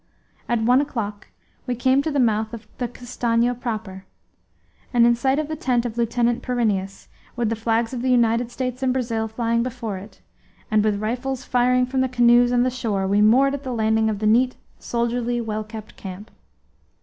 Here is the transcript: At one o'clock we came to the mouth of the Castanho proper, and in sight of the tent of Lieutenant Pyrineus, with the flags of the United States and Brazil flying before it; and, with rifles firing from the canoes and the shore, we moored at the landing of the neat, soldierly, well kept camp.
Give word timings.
At 0.49 0.63
one 0.63 0.81
o'clock 0.81 1.27
we 1.67 1.75
came 1.75 2.01
to 2.01 2.09
the 2.09 2.19
mouth 2.19 2.55
of 2.55 2.65
the 2.79 2.87
Castanho 2.87 3.53
proper, 3.53 4.05
and 4.91 5.05
in 5.05 5.13
sight 5.13 5.37
of 5.37 5.47
the 5.47 5.55
tent 5.55 5.85
of 5.85 5.95
Lieutenant 5.95 6.41
Pyrineus, 6.41 7.07
with 7.35 7.49
the 7.49 7.55
flags 7.55 7.93
of 7.93 8.01
the 8.01 8.09
United 8.09 8.49
States 8.49 8.81
and 8.81 8.91
Brazil 8.93 9.27
flying 9.27 9.61
before 9.61 9.99
it; 9.99 10.19
and, 10.71 10.83
with 10.83 10.99
rifles 10.99 11.43
firing 11.45 11.85
from 11.85 12.01
the 12.01 12.09
canoes 12.09 12.51
and 12.51 12.65
the 12.65 12.71
shore, 12.71 13.05
we 13.05 13.21
moored 13.21 13.53
at 13.53 13.61
the 13.61 13.71
landing 13.73 14.09
of 14.09 14.17
the 14.17 14.25
neat, 14.25 14.55
soldierly, 14.79 15.39
well 15.39 15.63
kept 15.63 15.95
camp. 15.97 16.31